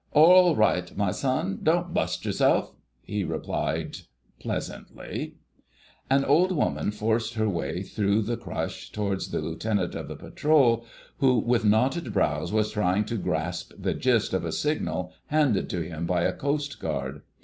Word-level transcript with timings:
"Orl 0.13 0.55
right, 0.55 0.97
my 0.97 1.11
son, 1.11 1.59
don't 1.61 1.93
bust 1.93 2.25
yerself," 2.25 2.73
he 3.03 3.23
replied 3.23 3.97
pleasantly. 4.39 5.35
An 6.09 6.25
old 6.25 6.51
woman 6.51 6.89
forced 6.89 7.35
her 7.35 7.47
way 7.47 7.83
through 7.83 8.23
the 8.23 8.35
crush 8.35 8.91
towards 8.91 9.29
the 9.29 9.41
Lieutenant 9.41 9.93
of 9.93 10.07
the 10.07 10.15
Patrol, 10.15 10.87
who 11.19 11.37
with 11.37 11.63
knotted 11.63 12.13
brows 12.13 12.51
was 12.51 12.71
trying 12.71 13.05
to 13.05 13.15
grasp 13.17 13.73
the 13.77 13.93
gist 13.93 14.33
of 14.33 14.43
a 14.43 14.51
signal 14.51 15.13
handed 15.27 15.69
to 15.69 15.81
him 15.81 16.07
by 16.07 16.23
a 16.23 16.33
coastguard. 16.33 17.21